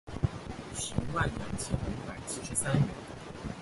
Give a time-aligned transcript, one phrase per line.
[0.73, 2.89] 十万两千五百七十三元